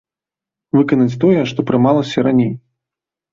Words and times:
Выканаць 0.77 1.19
тое, 1.23 1.41
што 1.51 1.67
прымалася 1.73 2.25
раней. 2.29 2.51